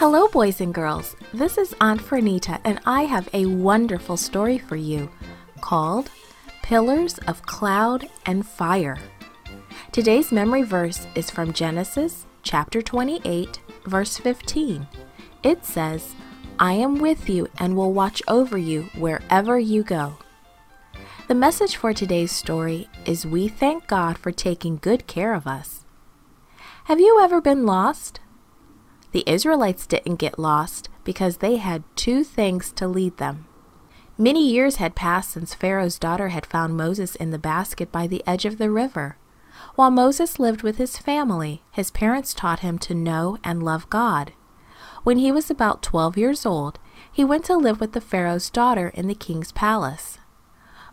[0.00, 1.14] Hello, boys and girls.
[1.34, 5.10] This is Aunt Fernita, and I have a wonderful story for you
[5.60, 6.10] called
[6.62, 8.96] Pillars of Cloud and Fire.
[9.92, 14.88] Today's memory verse is from Genesis chapter 28, verse 15.
[15.42, 16.14] It says,
[16.58, 20.16] I am with you and will watch over you wherever you go.
[21.28, 25.84] The message for today's story is We thank God for taking good care of us.
[26.84, 28.20] Have you ever been lost?
[29.12, 33.46] The Israelites didn't get lost because they had two things to lead them.
[34.16, 38.22] Many years had passed since Pharaoh's daughter had found Moses in the basket by the
[38.26, 39.16] edge of the river.
[39.74, 44.32] While Moses lived with his family, his parents taught him to know and love God.
[45.02, 46.78] When he was about 12 years old,
[47.10, 50.18] he went to live with the Pharaoh's daughter in the king's palace.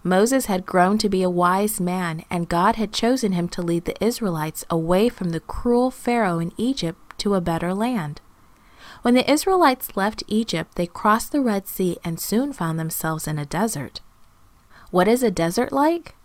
[0.03, 3.85] Moses had grown to be a wise man, and God had chosen him to lead
[3.85, 8.21] the Israelites away from the cruel Pharaoh in Egypt to a better land.
[9.01, 13.37] When the Israelites left Egypt, they crossed the Red Sea and soon found themselves in
[13.37, 14.01] a desert.
[14.91, 16.15] What is a desert like?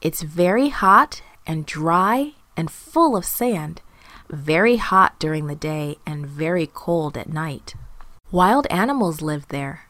[0.00, 3.80] It's very hot and dry and full of sand,
[4.28, 7.74] very hot during the day and very cold at night.
[8.30, 9.88] Wild animals lived there,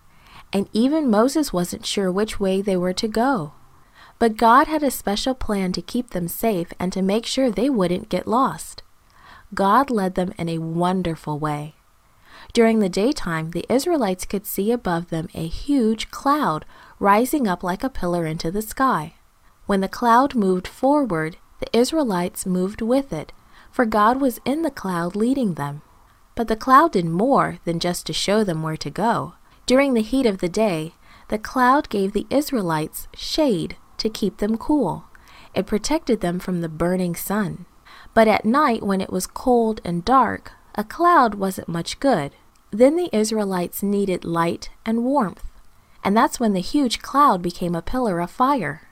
[0.52, 3.52] and even Moses wasn't sure which way they were to go.
[4.18, 7.70] But God had a special plan to keep them safe and to make sure they
[7.70, 8.82] wouldn't get lost.
[9.54, 11.74] God led them in a wonderful way.
[12.52, 16.64] During the daytime, the Israelites could see above them a huge cloud
[16.98, 19.14] rising up like a pillar into the sky.
[19.66, 23.32] When the cloud moved forward, the Israelites moved with it,
[23.70, 25.82] for God was in the cloud leading them.
[26.34, 29.34] But the cloud did more than just to show them where to go.
[29.66, 30.94] During the heat of the day,
[31.28, 35.04] the cloud gave the Israelites shade to keep them cool.
[35.54, 37.66] It protected them from the burning sun.
[38.18, 42.32] But at night, when it was cold and dark, a cloud wasn't much good.
[42.72, 45.44] Then the Israelites needed light and warmth.
[46.02, 48.88] And that's when the huge cloud became a pillar of fire.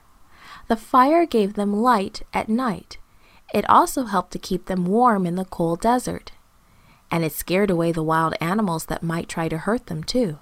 [0.69, 2.99] The fire gave them light at night.
[3.53, 6.31] It also helped to keep them warm in the cold desert.
[7.11, 10.39] And it scared away the wild animals that might try to hurt them, too.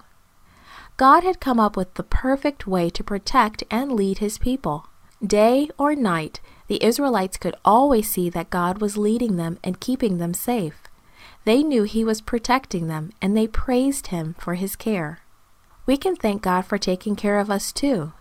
[0.96, 4.90] God had come up with the perfect way to protect and lead his people.
[5.24, 10.18] Day or night, the Israelites could always see that God was leading them and keeping
[10.18, 10.84] them safe.
[11.46, 15.20] They knew he was protecting them and they praised him for his care.
[15.86, 18.14] We can thank God for taking care of us too.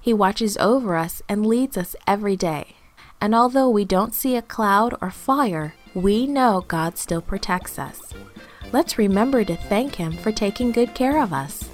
[0.00, 2.76] He watches over us and leads us every day.
[3.20, 8.14] And although we don't see a cloud or fire, we know God still protects us.
[8.72, 11.69] Let's remember to thank Him for taking good care of us.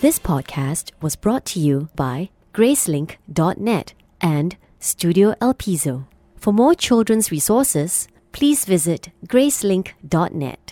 [0.00, 6.06] This podcast was brought to you by Gracelink.net and Studio El Piso.
[6.36, 10.67] For more children's resources, please visit Gracelink.net.